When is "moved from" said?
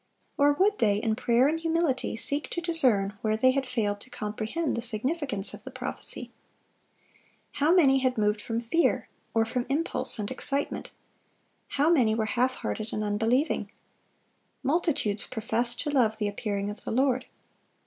8.17-8.61